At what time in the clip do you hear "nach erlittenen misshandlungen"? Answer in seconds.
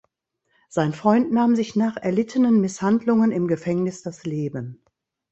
1.75-3.31